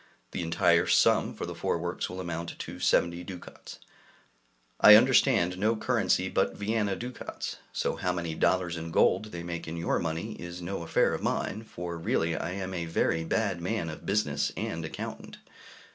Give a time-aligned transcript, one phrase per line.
[0.31, 3.77] The entire sum for the four works will amount to 70 ducats;
[4.79, 9.67] I understand no currency but Vienna ducats, so how many dollars in gold they make
[9.67, 13.61] in your money is no affair of mine, for really I am a very bad
[13.61, 15.37] man of business and accountant.